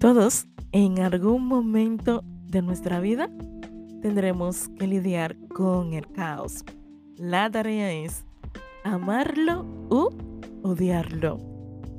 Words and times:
Todos 0.00 0.46
en 0.72 0.98
algún 1.00 1.44
momento 1.44 2.22
de 2.46 2.62
nuestra 2.62 3.00
vida 3.00 3.28
tendremos 4.00 4.70
que 4.78 4.86
lidiar 4.86 5.36
con 5.48 5.92
el 5.92 6.10
caos. 6.10 6.64
La 7.18 7.50
tarea 7.50 7.92
es 7.92 8.24
amarlo 8.82 9.66
u 9.90 10.08
odiarlo. 10.62 11.36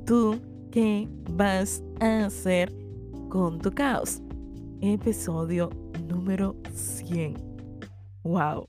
¿Tú 0.04 0.40
qué 0.72 1.08
vas 1.30 1.80
a 2.00 2.24
hacer 2.24 2.74
con 3.28 3.60
tu 3.60 3.70
caos? 3.70 4.20
Episodio 4.80 5.70
número 6.08 6.56
100. 6.74 7.36
¡Wow! 8.24 8.66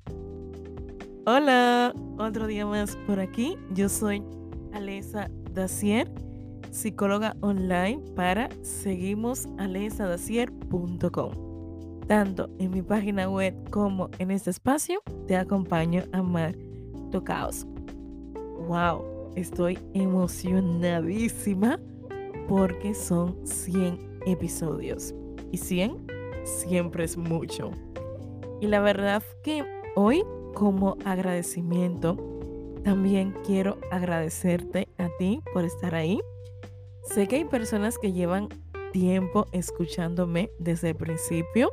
Hola, 1.25 1.91
otro 2.19 2.45
día 2.45 2.67
más 2.67 2.95
por 3.07 3.19
aquí. 3.19 3.57
Yo 3.73 3.89
soy 3.89 4.21
Alesa 4.73 5.27
Dacier 5.55 6.07
psicóloga 6.73 7.35
online 7.41 8.01
para 8.15 8.49
seguimosalesadacier.com. 8.61 11.31
Tanto 12.07 12.49
en 12.59 12.71
mi 12.71 12.81
página 12.81 13.29
web 13.29 13.55
como 13.69 14.09
en 14.19 14.31
este 14.31 14.49
espacio 14.49 15.01
te 15.27 15.37
acompaño 15.37 16.03
a 16.11 16.17
amar 16.17 16.55
tu 17.11 17.23
caos. 17.23 17.65
¡Wow! 18.67 19.31
Estoy 19.35 19.79
emocionadísima 19.93 21.79
porque 22.47 22.93
son 22.93 23.47
100 23.47 24.19
episodios. 24.25 25.15
Y 25.51 25.57
100 25.57 26.07
siempre 26.43 27.05
es 27.05 27.17
mucho. 27.17 27.71
Y 28.61 28.67
la 28.67 28.79
verdad 28.79 29.23
que 29.43 29.65
hoy, 29.95 30.23
como 30.53 30.97
agradecimiento, 31.05 32.17
también 32.83 33.33
quiero 33.45 33.77
agradecerte 33.91 34.87
a 34.97 35.09
ti 35.17 35.41
por 35.53 35.65
estar 35.65 35.95
ahí 35.95 36.19
Sé 37.03 37.27
que 37.27 37.35
hay 37.35 37.45
personas 37.45 37.97
que 37.97 38.13
llevan 38.13 38.47
tiempo 38.93 39.45
escuchándome 39.51 40.49
desde 40.57 40.91
el 40.91 40.95
principio. 40.95 41.69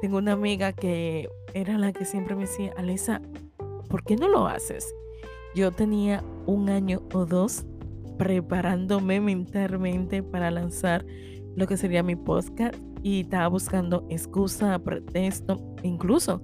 Tengo 0.00 0.18
una 0.18 0.32
amiga 0.32 0.72
que 0.72 1.28
era 1.54 1.76
la 1.76 1.92
que 1.92 2.04
siempre 2.04 2.36
me 2.36 2.42
decía, 2.42 2.72
Alesa, 2.76 3.20
¿por 3.88 4.04
qué 4.04 4.16
no 4.16 4.28
lo 4.28 4.46
haces? 4.46 4.94
Yo 5.56 5.72
tenía 5.72 6.22
un 6.46 6.70
año 6.70 7.02
o 7.12 7.26
dos 7.26 7.66
preparándome 8.16 9.20
mentalmente 9.20 10.22
para 10.22 10.50
lanzar 10.50 11.04
lo 11.56 11.66
que 11.66 11.76
sería 11.76 12.02
mi 12.04 12.14
podcast 12.14 12.76
y 13.02 13.22
estaba 13.22 13.48
buscando 13.48 14.06
excusa, 14.08 14.78
pretexto, 14.78 15.58
incluso 15.82 16.42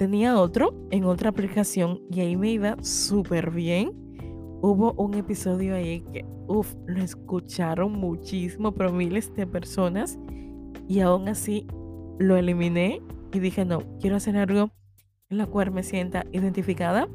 tenía 0.00 0.40
otro 0.40 0.72
en 0.90 1.04
otra 1.04 1.28
aplicación 1.28 2.00
y 2.10 2.20
ahí 2.20 2.34
me 2.34 2.50
iba 2.50 2.74
súper 2.82 3.50
bien 3.50 3.92
hubo 4.62 4.94
un 4.94 5.12
episodio 5.12 5.74
ahí 5.74 6.00
que, 6.10 6.24
uff, 6.46 6.74
lo 6.86 7.02
escucharon 7.02 7.92
muchísimo, 7.92 8.72
pero 8.72 8.92
miles 8.92 9.34
de 9.34 9.46
personas. 9.46 10.18
Y 10.88 11.00
aún 11.00 11.28
así 11.28 11.66
lo 12.18 12.38
eliminé 12.38 13.02
y 13.30 13.40
dije, 13.40 13.66
no, 13.66 13.82
quiero 14.00 14.16
hacer 14.16 14.38
algo 14.38 14.70
en 15.28 15.36
la 15.36 15.46
cual 15.46 15.70
me 15.70 15.82
sienta 15.82 16.24
identificada 16.32 17.06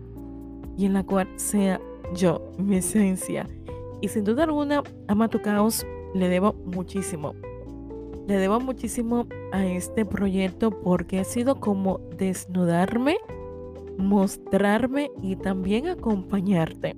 y 0.77 0.85
en 0.85 0.93
la 0.93 1.03
cual 1.03 1.27
sea 1.37 1.81
yo, 2.15 2.51
mi 2.59 2.77
esencia. 2.77 3.47
Y 3.99 4.09
sin 4.09 4.25
duda 4.25 4.43
alguna, 4.43 4.83
Ama 5.07 5.27
tu 5.27 5.39
le 6.13 6.29
debo 6.29 6.53
muchísimo. 6.53 7.33
Le 8.27 8.37
debo 8.37 8.59
muchísimo 8.59 9.27
a 9.51 9.65
este 9.65 10.05
proyecto 10.05 10.71
porque 10.71 11.19
ha 11.19 11.23
sido 11.23 11.59
como 11.59 11.99
desnudarme, 12.17 13.17
mostrarme 13.97 15.11
y 15.21 15.35
también 15.35 15.87
acompañarte. 15.87 16.95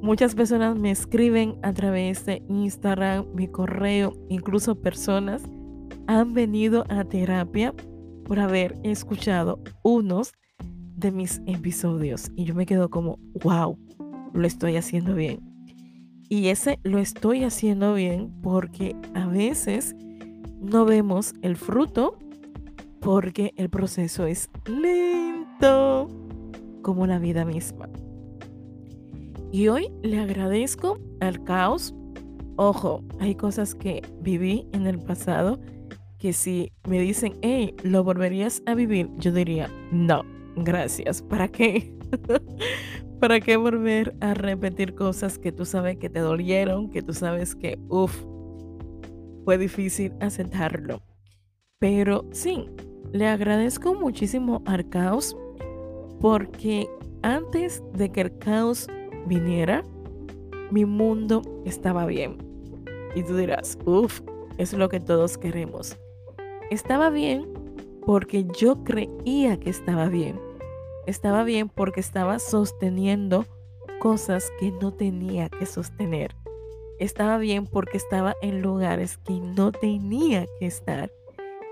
Muchas 0.00 0.34
personas 0.34 0.78
me 0.78 0.90
escriben 0.90 1.58
a 1.62 1.72
través 1.72 2.24
de 2.26 2.42
Instagram, 2.48 3.26
mi 3.34 3.48
correo, 3.48 4.12
incluso 4.28 4.80
personas 4.80 5.42
han 6.06 6.32
venido 6.32 6.84
a 6.88 7.04
terapia 7.04 7.74
por 8.24 8.38
haber 8.38 8.78
escuchado 8.82 9.62
unos 9.82 10.32
de 10.96 11.12
mis 11.12 11.42
episodios. 11.46 12.30
Y 12.36 12.44
yo 12.44 12.54
me 12.54 12.66
quedo 12.66 12.88
como, 12.88 13.18
wow, 13.42 13.78
lo 14.32 14.46
estoy 14.46 14.76
haciendo 14.76 15.14
bien. 15.14 15.40
Y 16.28 16.48
ese 16.48 16.78
lo 16.82 16.98
estoy 16.98 17.44
haciendo 17.44 17.94
bien 17.94 18.32
porque 18.42 18.96
a 19.14 19.26
veces 19.26 19.94
no 20.60 20.84
vemos 20.84 21.34
el 21.42 21.56
fruto 21.56 22.18
porque 23.00 23.52
el 23.56 23.70
proceso 23.70 24.26
es 24.26 24.50
lento 24.66 26.08
como 26.82 27.06
la 27.06 27.18
vida 27.18 27.44
misma. 27.44 27.88
Y 29.52 29.68
hoy 29.68 29.90
le 30.02 30.18
agradezco 30.18 30.98
al 31.20 31.42
caos. 31.44 31.94
Ojo, 32.56 33.02
hay 33.20 33.34
cosas 33.34 33.74
que 33.74 34.02
viví 34.20 34.66
en 34.72 34.86
el 34.86 34.98
pasado 34.98 35.60
que 36.18 36.32
si 36.32 36.72
me 36.88 37.00
dicen, 37.00 37.34
hey, 37.42 37.74
¿lo 37.82 38.02
volverías 38.02 38.62
a 38.66 38.74
vivir? 38.74 39.10
Yo 39.18 39.32
diría, 39.32 39.70
no, 39.92 40.24
gracias. 40.56 41.22
¿Para 41.22 41.48
qué? 41.48 41.94
¿Para 43.20 43.40
qué 43.40 43.56
volver 43.56 44.16
a 44.20 44.34
repetir 44.34 44.94
cosas 44.94 45.38
que 45.38 45.52
tú 45.52 45.64
sabes 45.64 45.96
que 45.98 46.10
te 46.10 46.20
dolieron, 46.20 46.90
que 46.90 47.02
tú 47.02 47.12
sabes 47.14 47.54
que, 47.54 47.78
uff, 47.88 48.24
fue 49.46 49.58
difícil 49.58 50.12
aceptarlo? 50.20 51.00
Pero 51.78 52.24
sí, 52.32 52.68
le 53.12 53.28
agradezco 53.28 53.94
muchísimo 53.94 54.60
al 54.66 54.88
caos 54.88 55.36
porque 56.20 56.88
antes 57.22 57.80
de 57.92 58.10
que 58.10 58.22
el 58.22 58.38
caos 58.38 58.88
viniera, 59.26 59.84
mi 60.72 60.84
mundo 60.84 61.42
estaba 61.64 62.06
bien. 62.06 62.38
Y 63.14 63.22
tú 63.22 63.36
dirás, 63.36 63.78
uff, 63.84 64.20
es 64.58 64.72
lo 64.72 64.88
que 64.88 64.98
todos 64.98 65.38
queremos. 65.38 65.96
Estaba 66.72 67.08
bien 67.10 67.46
porque 68.04 68.46
yo 68.58 68.82
creía 68.82 69.60
que 69.60 69.70
estaba 69.70 70.08
bien. 70.08 70.40
Estaba 71.06 71.44
bien 71.44 71.68
porque 71.68 72.00
estaba 72.00 72.40
sosteniendo 72.40 73.46
cosas 74.00 74.50
que 74.58 74.72
no 74.72 74.92
tenía 74.92 75.48
que 75.48 75.66
sostener. 75.66 76.34
Estaba 76.98 77.38
bien 77.38 77.66
porque 77.66 77.96
estaba 77.96 78.34
en 78.42 78.62
lugares 78.62 79.18
que 79.18 79.38
no 79.40 79.72
tenía 79.72 80.46
que 80.58 80.66
estar. 80.66 81.10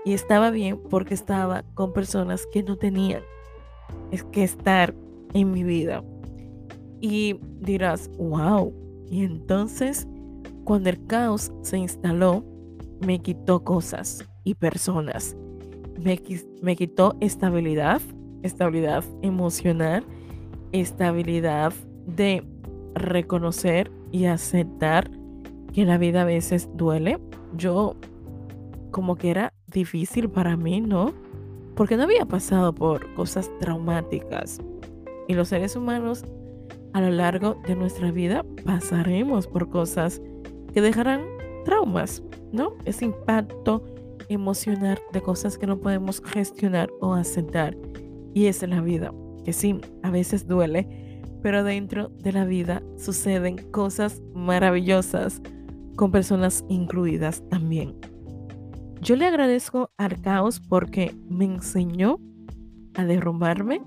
Y 0.03 0.13
estaba 0.13 0.51
bien 0.51 0.79
porque 0.89 1.15
estaba 1.15 1.63
con 1.73 1.93
personas 1.93 2.45
que 2.51 2.61
no 2.61 2.77
tenían 2.77 3.23
que 4.31 4.43
estar 4.43 4.93
en 5.33 5.51
mi 5.51 5.63
vida. 5.63 6.03
Y 7.01 7.39
dirás, 7.59 8.09
wow. 8.17 8.73
Y 9.09 9.23
entonces, 9.23 10.07
cuando 10.63 10.89
el 10.89 11.05
caos 11.07 11.51
se 11.61 11.77
instaló, 11.77 12.43
me 13.05 13.19
quitó 13.19 13.63
cosas 13.63 14.25
y 14.43 14.55
personas. 14.55 15.35
Me, 15.99 16.19
me 16.61 16.75
quitó 16.75 17.15
estabilidad, 17.19 18.01
estabilidad 18.43 19.03
emocional, 19.21 20.05
estabilidad 20.71 21.73
de 22.05 22.43
reconocer 22.93 23.91
y 24.15 24.27
aceptar 24.27 25.11
que 25.73 25.83
la 25.83 25.97
vida 25.97 26.21
a 26.21 26.25
veces 26.25 26.69
duele. 26.73 27.19
Yo 27.57 27.97
como 28.91 29.17
que 29.17 29.29
era 29.29 29.51
difícil 29.67 30.29
para 30.29 30.55
mí, 30.55 30.79
¿no? 30.79 31.13
Porque 31.75 31.97
no 31.97 32.03
había 32.03 32.25
pasado 32.25 32.73
por 32.73 33.13
cosas 33.13 33.51
traumáticas. 33.59 34.61
Y 35.27 35.33
los 35.33 35.49
seres 35.49 35.75
humanos 35.75 36.23
a 36.93 37.01
lo 37.01 37.09
largo 37.09 37.61
de 37.67 37.75
nuestra 37.75 38.09
vida 38.09 38.45
pasaremos 38.63 39.47
por 39.47 39.69
cosas 39.69 40.21
que 40.73 40.79
dejarán 40.79 41.25
traumas, 41.65 42.23
¿no? 42.53 42.71
Ese 42.85 43.03
impacto 43.03 43.83
emocional 44.29 44.97
de 45.11 45.21
cosas 45.21 45.57
que 45.57 45.67
no 45.67 45.77
podemos 45.77 46.21
gestionar 46.21 46.89
o 47.01 47.13
aceptar. 47.13 47.75
Y 48.33 48.45
es 48.45 48.65
la 48.65 48.79
vida, 48.79 49.13
que 49.43 49.51
sí, 49.51 49.77
a 50.03 50.09
veces 50.09 50.47
duele, 50.47 51.04
pero 51.45 51.63
dentro 51.63 52.09
de 52.23 52.31
la 52.31 52.43
vida 52.43 52.81
suceden 52.97 53.57
cosas 53.69 54.19
maravillosas 54.33 55.43
con 55.95 56.11
personas 56.11 56.65
incluidas 56.69 57.47
también. 57.49 57.93
Yo 58.99 59.15
le 59.15 59.27
agradezco 59.27 59.91
al 59.95 60.19
caos 60.21 60.59
porque 60.59 61.13
me 61.29 61.45
enseñó 61.45 62.17
a 62.95 63.05
derrumbarme, 63.05 63.83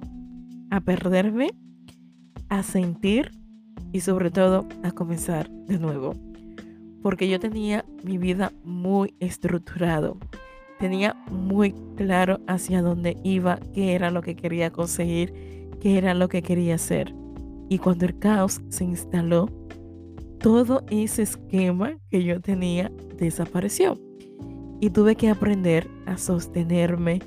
a 0.70 0.80
perderme 0.80 1.50
a 2.48 2.62
sentir 2.62 3.32
y 3.90 4.02
sobre 4.02 4.30
todo 4.30 4.64
a 4.84 4.92
comenzar 4.92 5.50
de 5.50 5.80
nuevo. 5.80 6.14
Porque 7.02 7.28
yo 7.28 7.40
tenía 7.40 7.84
mi 8.04 8.18
vida 8.18 8.52
muy 8.62 9.16
estructurado. 9.18 10.16
Tenía 10.78 11.16
muy 11.28 11.74
claro 11.96 12.38
hacia 12.46 12.82
dónde 12.82 13.16
iba, 13.24 13.58
qué 13.74 13.96
era 13.96 14.12
lo 14.12 14.22
que 14.22 14.36
quería 14.36 14.70
conseguir, 14.70 15.34
qué 15.80 15.98
era 15.98 16.14
lo 16.14 16.28
que 16.28 16.42
quería 16.42 16.76
hacer. 16.76 17.12
Y 17.68 17.78
cuando 17.78 18.06
el 18.06 18.18
caos 18.18 18.60
se 18.68 18.84
instaló, 18.84 19.48
todo 20.40 20.84
ese 20.90 21.22
esquema 21.22 21.98
que 22.10 22.22
yo 22.22 22.40
tenía 22.40 22.90
desapareció. 23.16 23.98
Y 24.80 24.90
tuve 24.90 25.16
que 25.16 25.28
aprender 25.28 25.88
a 26.06 26.16
sostenerme, 26.16 27.20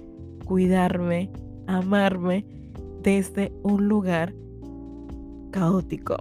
cuidarme, 0.45 1.29
amarme 1.67 2.45
desde 3.03 3.51
un 3.63 3.87
lugar 3.87 4.33
caótico, 5.51 6.15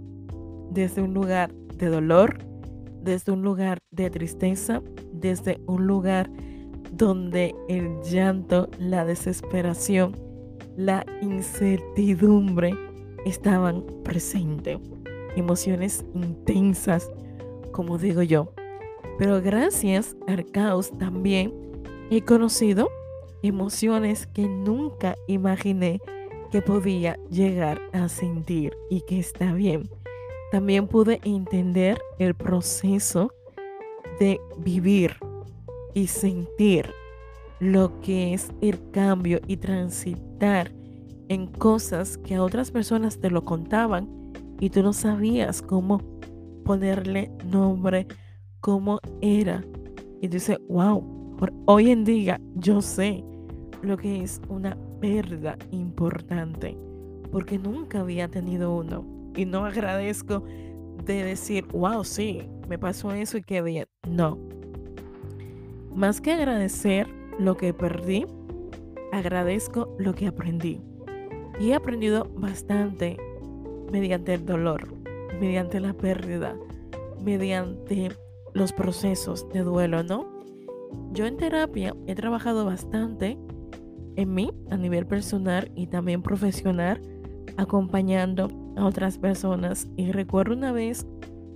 desde 0.70 1.02
un 1.02 1.14
lugar 1.14 1.52
de 1.76 1.86
dolor, 1.86 2.38
desde 3.02 3.32
un 3.32 3.42
lugar 3.42 3.78
de 3.90 4.10
tristeza, 4.10 4.82
desde 5.12 5.60
un 5.66 5.86
lugar 5.86 6.30
donde 6.92 7.54
el 7.68 8.00
llanto, 8.02 8.68
la 8.78 9.04
desesperación, 9.04 10.16
la 10.76 11.06
incertidumbre 11.22 12.74
estaban 13.24 13.84
presentes. 14.04 14.78
Emociones 15.36 16.04
intensas, 16.14 17.10
como 17.72 17.98
digo 17.98 18.22
yo. 18.22 18.52
Pero 19.18 19.40
gracias 19.40 20.16
al 20.26 20.46
caos 20.50 20.96
también 20.98 21.52
he 22.10 22.22
conocido 22.22 22.88
emociones 23.42 24.26
que 24.26 24.48
nunca 24.48 25.14
imaginé 25.26 26.00
que 26.50 26.62
podía 26.62 27.16
llegar 27.30 27.80
a 27.92 28.08
sentir 28.08 28.76
y 28.90 29.02
que 29.02 29.18
está 29.18 29.52
bien. 29.52 29.88
También 30.50 30.88
pude 30.88 31.20
entender 31.22 32.00
el 32.18 32.34
proceso 32.34 33.32
de 34.18 34.40
vivir 34.58 35.16
y 35.94 36.08
sentir 36.08 36.92
lo 37.60 38.00
que 38.00 38.34
es 38.34 38.50
el 38.60 38.90
cambio 38.90 39.40
y 39.46 39.58
transitar 39.58 40.72
en 41.30 41.46
cosas 41.46 42.18
que 42.18 42.34
a 42.34 42.42
otras 42.42 42.72
personas 42.72 43.20
te 43.20 43.30
lo 43.30 43.44
contaban 43.44 44.08
y 44.58 44.68
tú 44.68 44.82
no 44.82 44.92
sabías 44.92 45.62
cómo 45.62 46.00
ponerle 46.64 47.30
nombre, 47.46 48.08
cómo 48.58 48.98
era. 49.20 49.64
Y 50.20 50.26
dices, 50.26 50.58
wow, 50.68 51.38
hoy 51.66 51.92
en 51.92 52.04
día 52.04 52.40
yo 52.56 52.82
sé 52.82 53.22
lo 53.80 53.96
que 53.96 54.24
es 54.24 54.42
una 54.48 54.76
pérdida 55.00 55.56
importante, 55.70 56.76
porque 57.30 57.60
nunca 57.60 58.00
había 58.00 58.26
tenido 58.26 58.74
uno. 58.74 59.04
Y 59.36 59.44
no 59.44 59.64
agradezco 59.64 60.42
de 61.04 61.22
decir, 61.22 61.64
wow, 61.66 62.02
sí, 62.02 62.42
me 62.68 62.76
pasó 62.76 63.12
eso 63.12 63.38
y 63.38 63.42
qué 63.42 63.62
bien. 63.62 63.86
No. 64.08 64.36
Más 65.94 66.20
que 66.20 66.32
agradecer 66.32 67.06
lo 67.38 67.56
que 67.56 67.72
perdí, 67.72 68.26
agradezco 69.12 69.94
lo 69.96 70.12
que 70.12 70.26
aprendí. 70.26 70.89
Y 71.60 71.70
he 71.70 71.74
aprendido 71.74 72.26
bastante 72.36 73.18
mediante 73.92 74.32
el 74.34 74.46
dolor, 74.46 74.88
mediante 75.38 75.78
la 75.78 75.92
pérdida, 75.92 76.56
mediante 77.22 78.12
los 78.54 78.72
procesos 78.72 79.46
de 79.50 79.60
duelo, 79.60 80.02
¿no? 80.02 80.26
Yo 81.12 81.26
en 81.26 81.36
terapia 81.36 81.94
he 82.06 82.14
trabajado 82.14 82.64
bastante 82.64 83.38
en 84.16 84.34
mí 84.34 84.50
a 84.70 84.76
nivel 84.78 85.06
personal 85.06 85.70
y 85.74 85.86
también 85.86 86.22
profesional, 86.22 87.00
acompañando 87.58 88.48
a 88.76 88.86
otras 88.86 89.18
personas. 89.18 89.86
Y 89.96 90.12
recuerdo 90.12 90.54
una 90.54 90.72
vez 90.72 91.06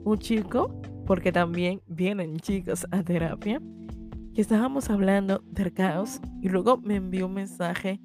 un 0.05 0.19
chico, 0.19 0.71
porque 1.07 1.33
también 1.33 1.81
vienen 1.87 2.39
chicos 2.41 2.87
a 2.91 3.03
terapia, 3.03 3.61
que 4.35 4.41
estábamos 4.41 4.91
hablando 4.91 5.43
del 5.47 5.73
caos 5.73 6.21
y 6.43 6.49
luego 6.49 6.77
me 6.79 6.97
envió 6.97 7.27
un 7.27 7.35
mensaje 7.35 8.01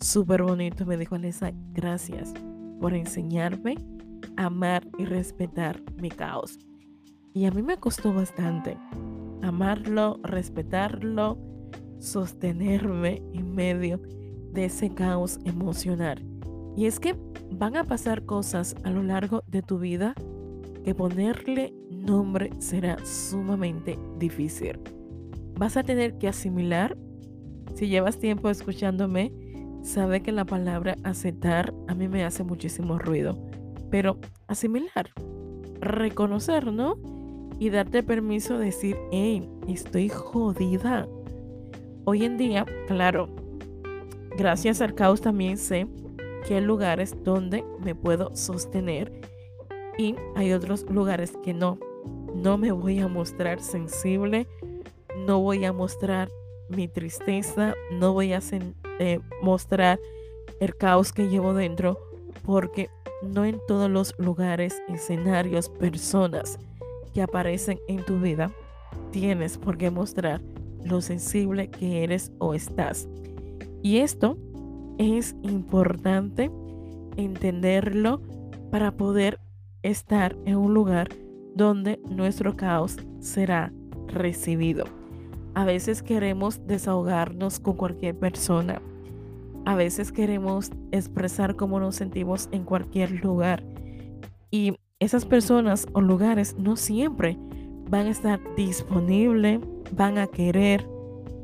súper 0.00 0.42
bonito. 0.42 0.86
Me 0.86 0.96
dijo, 0.96 1.14
Alessa, 1.14 1.52
gracias 1.72 2.32
por 2.80 2.94
enseñarme 2.94 3.76
a 4.36 4.46
amar 4.46 4.86
y 4.98 5.04
respetar 5.04 5.80
mi 6.00 6.10
caos. 6.10 6.58
Y 7.34 7.44
a 7.46 7.50
mí 7.50 7.62
me 7.62 7.76
costó 7.76 8.12
bastante 8.12 8.76
amarlo, 9.42 10.18
respetarlo, 10.22 11.38
sostenerme 11.98 13.22
en 13.32 13.54
medio 13.54 14.00
de 14.52 14.66
ese 14.66 14.92
caos 14.94 15.38
emocional. 15.44 16.24
Y 16.76 16.86
es 16.86 17.00
que 17.00 17.16
van 17.50 17.76
a 17.76 17.84
pasar 17.84 18.24
cosas 18.24 18.76
a 18.84 18.90
lo 18.90 19.02
largo 19.02 19.42
de 19.46 19.62
tu 19.62 19.78
vida 19.78 20.14
que 20.84 20.94
ponerle 20.94 21.74
nombre 21.90 22.50
será 22.58 23.04
sumamente 23.04 23.98
difícil. 24.18 24.78
Vas 25.58 25.76
a 25.76 25.82
tener 25.82 26.18
que 26.18 26.28
asimilar. 26.28 26.96
Si 27.74 27.88
llevas 27.88 28.18
tiempo 28.18 28.48
escuchándome, 28.48 29.32
sabe 29.82 30.22
que 30.22 30.32
la 30.32 30.44
palabra 30.44 30.96
aceptar 31.04 31.74
a 31.86 31.94
mí 31.94 32.08
me 32.08 32.24
hace 32.24 32.44
muchísimo 32.44 32.98
ruido. 32.98 33.38
Pero 33.90 34.18
asimilar, 34.46 35.10
reconocer, 35.80 36.72
¿no? 36.72 36.96
Y 37.58 37.70
darte 37.70 38.02
permiso 38.02 38.58
de 38.58 38.66
decir, 38.66 38.96
hey, 39.10 39.48
estoy 39.66 40.08
jodida 40.08 41.08
Hoy 42.10 42.24
en 42.24 42.38
día, 42.38 42.64
claro, 42.86 43.28
gracias 44.38 44.80
al 44.80 44.94
caos 44.94 45.20
también 45.20 45.58
sé 45.58 45.86
que 46.46 46.54
hay 46.54 46.62
lugares 46.62 47.14
donde 47.22 47.66
me 47.84 47.94
puedo 47.94 48.34
sostener 48.34 49.12
y 49.98 50.14
hay 50.34 50.54
otros 50.54 50.86
lugares 50.88 51.34
que 51.44 51.52
no. 51.52 51.78
No 52.34 52.56
me 52.56 52.72
voy 52.72 52.98
a 53.00 53.08
mostrar 53.08 53.60
sensible, 53.60 54.46
no 55.26 55.40
voy 55.40 55.66
a 55.66 55.74
mostrar 55.74 56.30
mi 56.68 56.88
tristeza, 56.88 57.74
no 57.92 58.12
voy 58.12 58.32
a 58.32 58.40
eh, 58.98 59.20
mostrar 59.42 59.98
el 60.60 60.76
caos 60.76 61.12
que 61.12 61.28
llevo 61.28 61.54
dentro, 61.54 61.98
porque 62.44 62.88
no 63.22 63.44
en 63.44 63.60
todos 63.66 63.90
los 63.90 64.14
lugares, 64.18 64.82
escenarios, 64.88 65.68
personas 65.68 66.58
que 67.14 67.22
aparecen 67.22 67.78
en 67.88 68.04
tu 68.04 68.20
vida 68.20 68.50
tienes 69.10 69.58
por 69.58 69.76
qué 69.76 69.90
mostrar 69.90 70.40
lo 70.84 71.00
sensible 71.00 71.68
que 71.70 72.04
eres 72.04 72.32
o 72.38 72.54
estás. 72.54 73.08
Y 73.82 73.98
esto 73.98 74.36
es 74.98 75.34
importante 75.42 76.50
entenderlo 77.16 78.20
para 78.70 78.92
poder 78.92 79.40
estar 79.82 80.36
en 80.44 80.56
un 80.56 80.74
lugar 80.74 81.08
donde 81.54 82.00
nuestro 82.08 82.56
caos 82.56 82.96
será 83.20 83.72
recibido. 84.08 84.84
A 85.54 85.64
veces 85.64 86.02
queremos 86.02 86.66
desahogarnos 86.66 87.60
con 87.60 87.76
cualquier 87.76 88.16
persona. 88.16 88.80
A 89.64 89.74
veces 89.74 90.12
queremos 90.12 90.70
expresar 90.92 91.56
cómo 91.56 91.80
nos 91.80 91.96
sentimos 91.96 92.48
en 92.52 92.64
cualquier 92.64 93.22
lugar. 93.22 93.62
Y 94.50 94.76
esas 95.00 95.24
personas 95.24 95.86
o 95.92 96.00
lugares 96.00 96.56
no 96.58 96.76
siempre 96.76 97.36
van 97.90 98.06
a 98.06 98.10
estar 98.10 98.40
disponibles 98.56 99.60
van 99.92 100.18
a 100.18 100.26
querer 100.26 100.86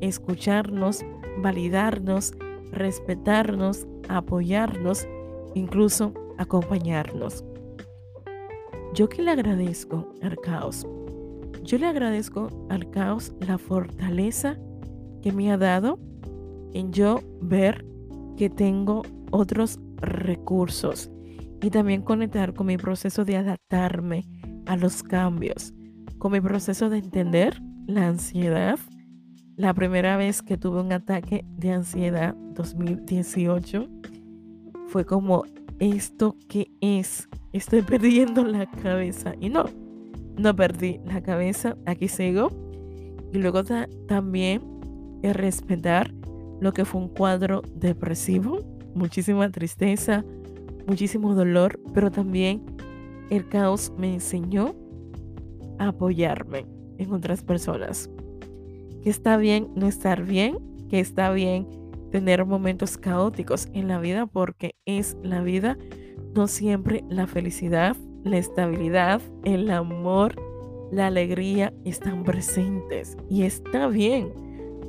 escucharnos, 0.01 1.05
validarnos, 1.39 2.35
respetarnos, 2.73 3.87
apoyarnos, 4.09 5.07
incluso 5.55 6.12
acompañarnos. 6.39 7.45
Yo 8.93 9.09
que 9.09 9.23
le 9.23 9.31
agradezco 9.31 10.09
al 10.23 10.37
caos, 10.37 10.87
yo 11.64 11.78
le 11.78 11.87
agradezco 11.87 12.66
al 12.68 12.90
caos 12.90 13.33
la 13.40 13.59
fortaleza 13.59 14.59
que 15.23 15.33
me 15.33 15.50
ha 15.50 15.56
dado 15.56 15.99
en 16.75 16.92
yo 16.92 17.21
ver 17.40 17.85
que 18.37 18.50
tengo 18.50 19.02
otros 19.30 19.80
recursos 19.97 21.11
y 21.62 21.71
también 21.71 22.02
conectar 22.02 22.52
con 22.52 22.66
mi 22.66 22.76
proceso 22.76 23.25
de 23.25 23.37
adaptarme 23.37 24.26
a 24.66 24.76
los 24.76 25.02
cambios, 25.02 25.73
con 26.18 26.33
mi 26.33 26.40
proceso 26.40 26.90
de 26.90 26.99
entender 26.99 27.61
la 27.87 28.09
ansiedad. 28.09 28.78
La 29.56 29.73
primera 29.73 30.16
vez 30.16 30.42
que 30.42 30.59
tuve 30.59 30.80
un 30.80 30.92
ataque 30.92 31.47
de 31.56 31.73
ansiedad, 31.73 32.35
2018, 32.54 33.88
fue 34.88 35.06
como, 35.06 35.44
¿esto 35.78 36.37
qué 36.49 36.71
es? 36.80 37.28
Estoy 37.52 37.83
perdiendo 37.83 38.44
la 38.44 38.71
cabeza. 38.71 39.35
Y 39.40 39.49
no, 39.49 39.64
no 40.37 40.55
perdí 40.55 41.00
la 41.05 41.23
cabeza, 41.23 41.76
aquí 41.87 42.09
sigo. 42.09 42.50
Y 43.33 43.38
luego 43.38 43.62
también 44.07 44.62
es 45.23 45.35
respetar 45.35 46.12
lo 46.61 46.73
que 46.73 46.85
fue 46.85 47.00
un 47.00 47.09
cuadro 47.09 47.62
depresivo, 47.75 48.61
muchísima 48.95 49.50
tristeza, 49.50 50.25
muchísimo 50.87 51.35
dolor, 51.35 51.81
pero 51.93 52.11
también 52.11 52.62
el 53.31 53.49
caos 53.49 53.93
me 53.97 54.14
enseñó 54.14 54.75
a 55.79 55.88
apoyarme 55.88 56.67
en 56.99 57.12
otras 57.12 57.43
personas. 57.43 58.11
Que 59.03 59.11
está 59.11 59.37
bien 59.37 59.69
no 59.75 59.88
estar 59.88 60.25
bien, 60.25 60.59
que 60.88 61.00
está 61.00 61.31
bien 61.33 61.67
tener 62.11 62.45
momentos 62.45 62.97
caóticos 62.97 63.69
en 63.73 63.88
la 63.88 63.99
vida 63.99 64.26
porque 64.26 64.76
es 64.85 65.17
la 65.23 65.43
vida, 65.43 65.76
no 66.35 66.47
siempre 66.47 67.05
la 67.09 67.26
felicidad, 67.26 67.97
la 68.25 68.38
estabilidad, 68.38 69.21
el 69.45 69.71
amor, 69.71 70.35
la 70.90 71.07
alegría 71.07 71.73
están 71.85 72.25
presentes 72.25 73.16
y 73.28 73.43
está 73.43 73.88
bien 73.88 74.33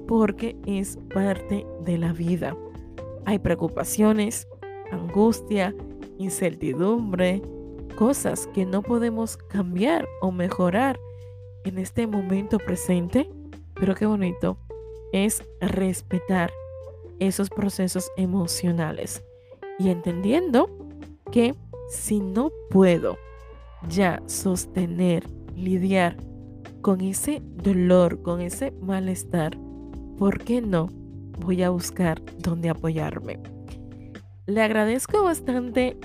porque 0.08 0.56
es 0.66 0.98
parte 1.14 1.66
de 1.84 1.98
la 1.98 2.14
vida. 2.14 2.56
Hay 3.26 3.40
preocupaciones, 3.40 4.48
angustia, 4.92 5.76
incertidumbre, 6.18 7.42
cosas 7.96 8.48
que 8.54 8.66
no 8.66 8.82
podemos 8.82 9.38
cambiar 9.38 10.08
o 10.22 10.32
mejorar 10.32 11.00
en 11.64 11.78
este 11.78 12.08
momento 12.08 12.58
presente, 12.60 13.30
pero 13.74 13.96
qué 13.96 14.06
bonito 14.06 14.58
es 15.12 15.44
respetar 15.60 16.52
esos 17.20 17.50
procesos 17.50 18.12
emocionales 18.18 19.24
y 19.80 19.90
entendiendo 19.90 20.70
que 21.32 21.56
si 21.90 22.20
no 22.20 22.52
puedo 22.70 23.18
ya 23.90 24.22
sostener, 24.26 25.28
lidiar 25.56 26.18
con 26.82 27.02
ese 27.02 27.42
dolor, 27.64 28.22
con 28.22 28.42
ese 28.42 28.72
malestar, 28.82 29.58
¿por 30.18 30.44
qué 30.44 30.62
no 30.62 30.88
voy 31.40 31.64
a 31.64 31.70
buscar 31.70 32.22
dónde 32.40 32.70
apoyarme? 32.70 33.40
Le 34.46 34.62
agradezco 34.62 35.24
bastante 35.24 35.98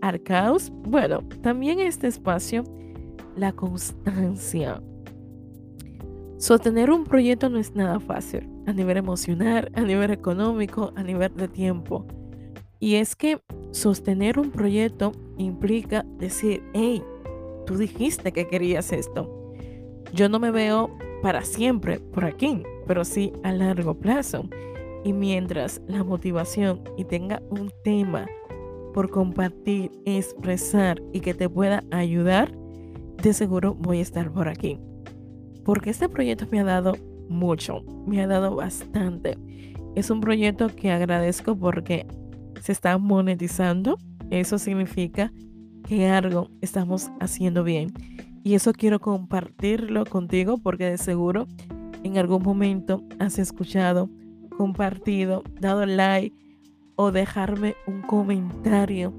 al 0.00 0.22
caos, 0.22 0.72
bueno, 0.82 1.20
también 1.42 1.80
este 1.80 2.08
espacio, 2.08 2.64
la 3.36 3.52
constancia. 3.52 4.82
Sostener 6.38 6.90
un 6.90 7.04
proyecto 7.04 7.48
no 7.48 7.58
es 7.58 7.74
nada 7.74 7.98
fácil 7.98 8.48
a 8.66 8.72
nivel 8.72 8.96
emocional, 8.96 9.70
a 9.74 9.80
nivel 9.82 10.10
económico, 10.10 10.92
a 10.96 11.02
nivel 11.02 11.34
de 11.34 11.48
tiempo. 11.48 12.04
Y 12.78 12.96
es 12.96 13.16
que 13.16 13.40
sostener 13.76 14.38
un 14.38 14.50
proyecto 14.50 15.12
implica 15.38 16.04
decir, 16.18 16.62
hey, 16.72 17.02
tú 17.66 17.76
dijiste 17.76 18.32
que 18.32 18.46
querías 18.46 18.92
esto. 18.92 19.52
Yo 20.12 20.28
no 20.28 20.38
me 20.38 20.50
veo 20.50 20.90
para 21.22 21.42
siempre 21.42 22.00
por 22.00 22.24
aquí, 22.24 22.62
pero 22.86 23.04
sí 23.04 23.32
a 23.42 23.52
largo 23.52 23.94
plazo. 23.94 24.48
Y 25.04 25.12
mientras 25.12 25.80
la 25.86 26.02
motivación 26.02 26.82
y 26.96 27.04
tenga 27.04 27.42
un 27.50 27.70
tema 27.84 28.26
por 28.94 29.10
compartir, 29.10 29.90
expresar 30.04 31.00
y 31.12 31.20
que 31.20 31.34
te 31.34 31.48
pueda 31.48 31.84
ayudar, 31.90 32.52
de 33.22 33.32
seguro 33.32 33.74
voy 33.74 33.98
a 33.98 34.02
estar 34.02 34.32
por 34.32 34.48
aquí 34.48 34.78
porque 35.66 35.90
este 35.90 36.08
proyecto 36.08 36.46
me 36.52 36.60
ha 36.60 36.64
dado 36.64 36.94
mucho, 37.28 37.82
me 38.06 38.22
ha 38.22 38.28
dado 38.28 38.54
bastante. 38.54 39.36
Es 39.96 40.10
un 40.10 40.20
proyecto 40.20 40.68
que 40.68 40.92
agradezco 40.92 41.56
porque 41.56 42.06
se 42.60 42.72
está 42.72 42.98
monetizando. 42.98 43.98
Eso 44.30 44.58
significa 44.58 45.32
que 45.86 46.08
algo 46.08 46.50
estamos 46.60 47.10
haciendo 47.20 47.64
bien. 47.64 47.92
Y 48.42 48.54
eso 48.54 48.72
quiero 48.72 49.00
compartirlo 49.00 50.04
contigo 50.04 50.58
porque 50.58 50.84
de 50.84 50.98
seguro 50.98 51.46
en 52.02 52.18
algún 52.18 52.42
momento 52.42 53.02
has 53.18 53.38
escuchado, 53.38 54.08
compartido, 54.56 55.42
dado 55.60 55.86
like 55.86 56.36
o 56.94 57.10
dejarme 57.12 57.74
un 57.86 58.02
comentario 58.02 59.12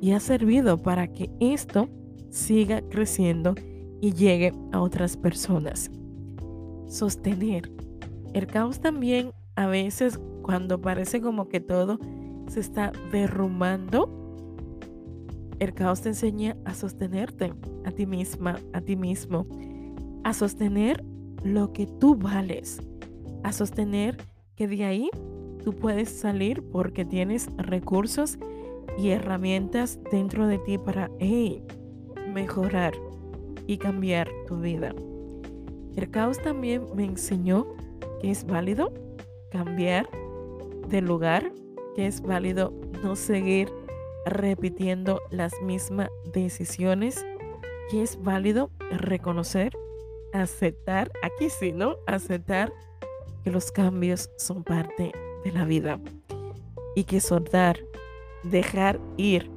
y 0.00 0.12
ha 0.12 0.20
servido 0.20 0.82
para 0.82 1.08
que 1.08 1.30
esto 1.40 1.88
siga 2.30 2.82
creciendo 2.90 3.54
y 4.00 4.12
llegue 4.12 4.52
a 4.72 4.80
otras 4.80 5.16
personas. 5.16 5.90
Sostener. 6.86 7.72
El 8.34 8.46
caos 8.46 8.80
también 8.80 9.32
a 9.56 9.66
veces 9.66 10.20
cuando 10.42 10.80
parece 10.80 11.20
como 11.20 11.48
que 11.48 11.60
todo 11.60 11.98
se 12.48 12.60
está 12.60 12.92
derrumbando, 13.10 14.08
el 15.58 15.72
caos 15.74 16.02
te 16.02 16.10
enseña 16.10 16.56
a 16.64 16.74
sostenerte 16.74 17.52
a 17.84 17.90
ti 17.90 18.06
misma, 18.06 18.58
a 18.72 18.80
ti 18.80 18.96
mismo, 18.96 19.46
a 20.24 20.32
sostener 20.34 21.04
lo 21.42 21.72
que 21.72 21.86
tú 21.86 22.16
vales, 22.16 22.80
a 23.42 23.52
sostener 23.52 24.16
que 24.56 24.68
de 24.68 24.84
ahí 24.84 25.10
tú 25.62 25.72
puedes 25.72 26.08
salir 26.10 26.62
porque 26.62 27.04
tienes 27.04 27.48
recursos 27.56 28.38
y 28.98 29.10
herramientas 29.10 29.98
dentro 30.10 30.46
de 30.46 30.58
ti 30.58 30.78
para 30.78 31.10
mejorar 32.32 32.94
y 33.66 33.78
cambiar 33.78 34.28
tu 34.46 34.60
vida. 34.60 34.94
El 35.96 36.10
caos 36.10 36.38
también 36.38 36.82
me 36.94 37.04
enseñó 37.04 37.66
que 38.20 38.30
es 38.30 38.44
válido 38.44 38.92
cambiar 39.50 40.08
de 40.88 41.00
lugar, 41.00 41.52
que 41.94 42.06
es 42.06 42.20
válido 42.20 42.72
no 43.02 43.16
seguir 43.16 43.72
repitiendo 44.26 45.20
las 45.30 45.52
mismas 45.62 46.08
decisiones, 46.32 47.24
que 47.90 48.02
es 48.02 48.22
válido 48.22 48.70
reconocer, 48.90 49.76
aceptar, 50.32 51.12
aquí 51.22 51.50
sí, 51.50 51.72
¿no? 51.72 51.96
Aceptar 52.06 52.72
que 53.42 53.50
los 53.50 53.70
cambios 53.70 54.30
son 54.38 54.64
parte 54.64 55.12
de 55.44 55.52
la 55.52 55.64
vida 55.64 56.00
y 56.96 57.04
que 57.04 57.20
soltar, 57.20 57.78
dejar 58.42 58.98
ir 59.16 59.50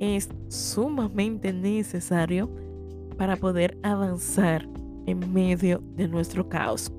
es 0.00 0.28
sumamente 0.48 1.52
necesario 1.52 2.50
para 3.16 3.36
poder 3.36 3.78
avanzar 3.82 4.66
en 5.06 5.32
medio 5.32 5.80
de 5.94 6.08
nuestro 6.08 6.48
caos. 6.48 6.92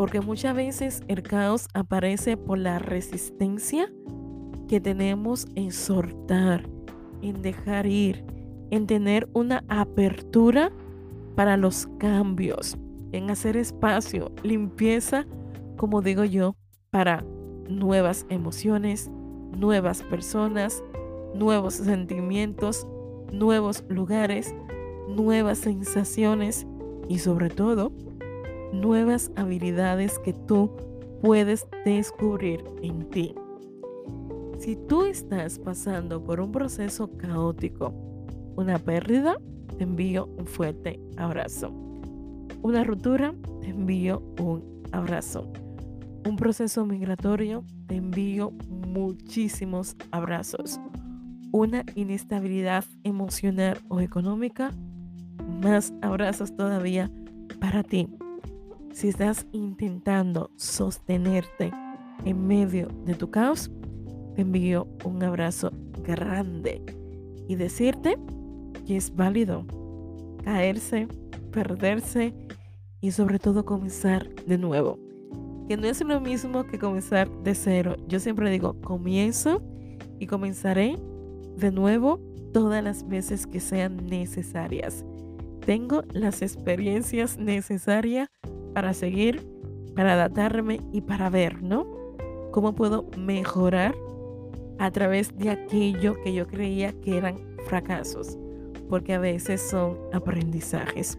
Porque 0.00 0.22
muchas 0.22 0.56
veces 0.56 1.02
el 1.08 1.22
caos 1.22 1.68
aparece 1.74 2.38
por 2.38 2.56
la 2.56 2.78
resistencia 2.78 3.92
que 4.66 4.80
tenemos 4.80 5.46
en 5.56 5.72
soltar, 5.72 6.66
en 7.20 7.42
dejar 7.42 7.84
ir, 7.84 8.24
en 8.70 8.86
tener 8.86 9.28
una 9.34 9.62
apertura 9.68 10.72
para 11.34 11.58
los 11.58 11.86
cambios, 11.98 12.78
en 13.12 13.28
hacer 13.28 13.58
espacio, 13.58 14.32
limpieza, 14.42 15.26
como 15.76 16.00
digo 16.00 16.24
yo, 16.24 16.56
para 16.88 17.22
nuevas 17.68 18.24
emociones, 18.30 19.10
nuevas 19.54 20.02
personas, 20.04 20.82
nuevos 21.34 21.74
sentimientos, 21.74 22.86
nuevos 23.34 23.84
lugares, 23.90 24.54
nuevas 25.10 25.58
sensaciones 25.58 26.66
y 27.06 27.18
sobre 27.18 27.50
todo 27.50 27.92
nuevas 28.72 29.30
habilidades 29.36 30.18
que 30.20 30.32
tú 30.32 30.70
puedes 31.22 31.66
descubrir 31.84 32.64
en 32.82 33.08
ti. 33.10 33.34
Si 34.58 34.76
tú 34.76 35.04
estás 35.04 35.58
pasando 35.58 36.22
por 36.22 36.40
un 36.40 36.52
proceso 36.52 37.10
caótico, 37.16 37.94
una 38.56 38.78
pérdida, 38.78 39.38
te 39.78 39.84
envío 39.84 40.26
un 40.38 40.46
fuerte 40.46 41.00
abrazo. 41.16 41.70
Una 42.62 42.84
ruptura, 42.84 43.34
te 43.62 43.68
envío 43.68 44.22
un 44.38 44.82
abrazo. 44.92 45.50
Un 46.28 46.36
proceso 46.36 46.84
migratorio, 46.84 47.64
te 47.86 47.96
envío 47.96 48.52
muchísimos 48.68 49.96
abrazos. 50.10 50.78
Una 51.52 51.84
inestabilidad 51.94 52.84
emocional 53.02 53.78
o 53.88 54.00
económica, 54.00 54.72
más 55.62 55.94
abrazos 56.02 56.54
todavía 56.54 57.10
para 57.60 57.82
ti. 57.82 58.08
Si 58.92 59.08
estás 59.08 59.46
intentando 59.52 60.50
sostenerte 60.56 61.72
en 62.24 62.46
medio 62.46 62.88
de 63.04 63.14
tu 63.14 63.30
caos, 63.30 63.70
te 64.34 64.42
envío 64.42 64.88
un 65.04 65.22
abrazo 65.22 65.72
grande 66.02 66.82
y 67.48 67.54
decirte 67.54 68.18
que 68.86 68.96
es 68.96 69.14
válido 69.14 69.64
caerse, 70.44 71.06
perderse 71.52 72.34
y 73.00 73.12
sobre 73.12 73.38
todo 73.38 73.64
comenzar 73.64 74.28
de 74.46 74.58
nuevo. 74.58 74.98
Que 75.68 75.76
no 75.76 75.86
es 75.86 76.00
lo 76.02 76.20
mismo 76.20 76.64
que 76.64 76.78
comenzar 76.78 77.30
de 77.42 77.54
cero. 77.54 77.96
Yo 78.08 78.18
siempre 78.18 78.50
digo, 78.50 78.80
comienzo 78.82 79.62
y 80.18 80.26
comenzaré 80.26 80.98
de 81.56 81.70
nuevo 81.70 82.20
todas 82.52 82.82
las 82.82 83.06
veces 83.06 83.46
que 83.46 83.60
sean 83.60 84.04
necesarias 84.06 85.04
tengo 85.70 86.02
las 86.12 86.42
experiencias 86.42 87.38
necesarias 87.38 88.28
para 88.72 88.94
seguir, 88.94 89.46
para 89.94 90.14
adaptarme 90.14 90.80
y 90.92 91.02
para 91.02 91.30
ver, 91.30 91.62
¿no? 91.62 91.86
Cómo 92.50 92.74
puedo 92.74 93.06
mejorar 93.16 93.94
a 94.78 94.90
través 94.90 95.36
de 95.36 95.50
aquello 95.50 96.20
que 96.22 96.32
yo 96.32 96.46
creía 96.46 96.92
que 97.00 97.16
eran 97.16 97.38
fracasos, 97.66 98.38
porque 98.88 99.14
a 99.14 99.18
veces 99.18 99.60
son 99.60 99.98
aprendizajes. 100.12 101.18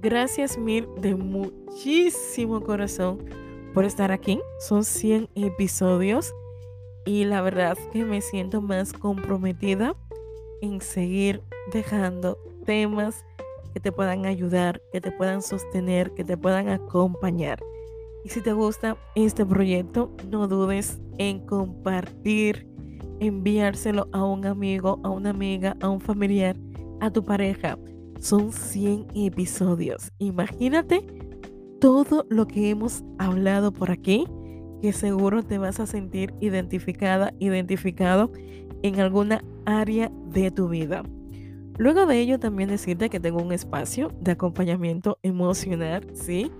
Gracias 0.00 0.58
mil 0.58 0.86
de 1.00 1.14
muchísimo 1.14 2.60
corazón 2.62 3.24
por 3.72 3.84
estar 3.84 4.12
aquí. 4.12 4.40
Son 4.58 4.84
100 4.84 5.28
episodios 5.34 6.34
y 7.04 7.24
la 7.24 7.40
verdad 7.40 7.76
que 7.92 8.04
me 8.04 8.20
siento 8.20 8.60
más 8.60 8.92
comprometida 8.92 9.94
en 10.60 10.80
seguir 10.80 11.42
dejando 11.72 12.38
temas 12.64 13.24
que 13.76 13.80
te 13.80 13.92
puedan 13.92 14.24
ayudar, 14.24 14.80
que 14.90 15.02
te 15.02 15.12
puedan 15.12 15.42
sostener, 15.42 16.14
que 16.14 16.24
te 16.24 16.38
puedan 16.38 16.70
acompañar. 16.70 17.58
Y 18.24 18.30
si 18.30 18.40
te 18.40 18.54
gusta 18.54 18.96
este 19.14 19.44
proyecto, 19.44 20.10
no 20.30 20.48
dudes 20.48 20.98
en 21.18 21.44
compartir, 21.44 22.66
enviárselo 23.20 24.08
a 24.12 24.24
un 24.24 24.46
amigo, 24.46 24.98
a 25.04 25.10
una 25.10 25.28
amiga, 25.28 25.76
a 25.82 25.90
un 25.90 26.00
familiar, 26.00 26.56
a 27.02 27.10
tu 27.10 27.22
pareja. 27.22 27.78
Son 28.18 28.50
100 28.50 29.08
episodios. 29.14 30.10
Imagínate 30.16 31.04
todo 31.78 32.24
lo 32.30 32.46
que 32.46 32.70
hemos 32.70 33.04
hablado 33.18 33.74
por 33.74 33.90
aquí, 33.90 34.24
que 34.80 34.94
seguro 34.94 35.42
te 35.42 35.58
vas 35.58 35.80
a 35.80 35.86
sentir 35.86 36.32
identificada, 36.40 37.34
identificado 37.40 38.32
en 38.82 39.00
alguna 39.00 39.44
área 39.66 40.10
de 40.30 40.50
tu 40.50 40.66
vida. 40.66 41.02
Luego 41.78 42.06
de 42.06 42.18
ello 42.18 42.38
también 42.38 42.70
decirte 42.70 43.10
que 43.10 43.20
tengo 43.20 43.42
un 43.42 43.52
espacio 43.52 44.10
de 44.20 44.32
acompañamiento 44.32 45.18
emocional, 45.22 46.06
¿sí? 46.14 46.50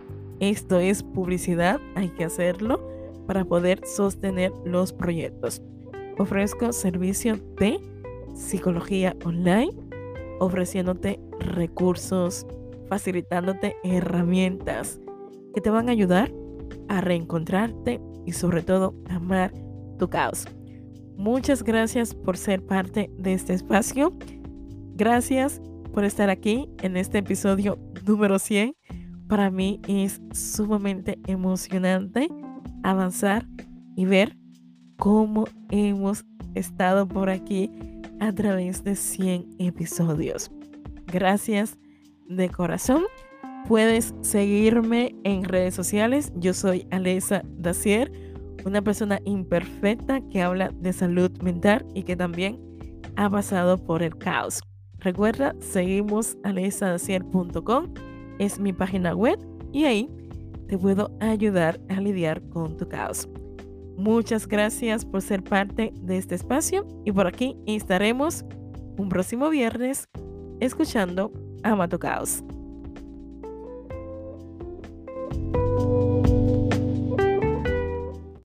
Esto 0.40 0.78
es 0.78 1.02
publicidad, 1.02 1.80
hay 1.94 2.10
que 2.10 2.24
hacerlo 2.24 2.86
para 3.26 3.44
poder 3.44 3.80
sostener 3.86 4.52
los 4.64 4.92
proyectos. 4.92 5.62
Ofrezco 6.18 6.72
servicio 6.72 7.38
de 7.58 7.80
psicología 8.34 9.16
online, 9.24 9.72
ofreciéndote 10.38 11.18
recursos, 11.40 12.46
facilitándote 12.88 13.76
herramientas 13.84 15.00
que 15.54 15.60
te 15.62 15.70
van 15.70 15.88
a 15.88 15.92
ayudar 15.92 16.30
a 16.88 17.00
reencontrarte 17.00 18.00
y 18.26 18.32
sobre 18.32 18.62
todo 18.62 18.94
amar 19.08 19.52
tu 19.98 20.08
caos. 20.08 20.46
Muchas 21.16 21.62
gracias 21.62 22.14
por 22.14 22.36
ser 22.36 22.62
parte 22.62 23.10
de 23.16 23.32
este 23.32 23.54
espacio. 23.54 24.12
Gracias 24.96 25.60
por 25.92 26.04
estar 26.04 26.30
aquí 26.30 26.70
en 26.80 26.96
este 26.96 27.18
episodio 27.18 27.78
número 28.06 28.38
100. 28.38 28.74
Para 29.28 29.50
mí 29.50 29.78
es 29.86 30.22
sumamente 30.32 31.18
emocionante 31.26 32.30
avanzar 32.82 33.46
y 33.94 34.06
ver 34.06 34.38
cómo 34.96 35.44
hemos 35.68 36.24
estado 36.54 37.06
por 37.06 37.28
aquí 37.28 37.70
a 38.20 38.32
través 38.32 38.84
de 38.84 38.96
100 38.96 39.56
episodios. 39.58 40.50
Gracias 41.06 41.76
de 42.26 42.48
corazón. 42.48 43.04
Puedes 43.68 44.14
seguirme 44.22 45.14
en 45.24 45.44
redes 45.44 45.74
sociales. 45.74 46.32
Yo 46.36 46.54
soy 46.54 46.86
Alesa 46.90 47.42
Dacier, 47.58 48.10
una 48.64 48.80
persona 48.80 49.20
imperfecta 49.26 50.22
que 50.30 50.40
habla 50.40 50.70
de 50.80 50.94
salud 50.94 51.30
mental 51.42 51.84
y 51.94 52.04
que 52.04 52.16
también 52.16 52.58
ha 53.16 53.28
pasado 53.28 53.76
por 53.76 54.02
el 54.02 54.16
caos. 54.16 54.62
Recuerda, 55.06 55.54
seguimos 55.60 56.36
alesadacier.com, 56.42 57.94
es 58.40 58.58
mi 58.58 58.72
página 58.72 59.14
web 59.14 59.38
y 59.70 59.84
ahí 59.84 60.10
te 60.66 60.76
puedo 60.76 61.16
ayudar 61.20 61.80
a 61.88 62.00
lidiar 62.00 62.42
con 62.48 62.76
tu 62.76 62.88
caos. 62.88 63.28
Muchas 63.96 64.48
gracias 64.48 65.04
por 65.04 65.22
ser 65.22 65.44
parte 65.44 65.94
de 66.00 66.16
este 66.16 66.34
espacio 66.34 66.84
y 67.04 67.12
por 67.12 67.28
aquí 67.28 67.56
estaremos 67.66 68.44
un 68.98 69.08
próximo 69.08 69.48
viernes 69.48 70.08
escuchando 70.58 71.30
Ama 71.62 71.86
tu 71.86 72.00
Caos. 72.00 72.42